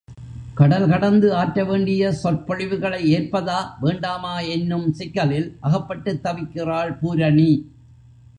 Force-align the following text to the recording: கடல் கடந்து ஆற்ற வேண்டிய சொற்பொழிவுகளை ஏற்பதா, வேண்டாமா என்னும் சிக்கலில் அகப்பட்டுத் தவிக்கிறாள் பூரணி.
கடல் 0.53 0.89
கடந்து 0.89 1.35
ஆற்ற 1.35 1.63
வேண்டிய 1.63 2.11
சொற்பொழிவுகளை 2.11 3.01
ஏற்பதா, 3.17 3.59
வேண்டாமா 3.79 4.39
என்னும் 4.39 4.93
சிக்கலில் 4.93 5.57
அகப்பட்டுத் 5.59 6.25
தவிக்கிறாள் 6.25 6.99
பூரணி. 6.99 7.51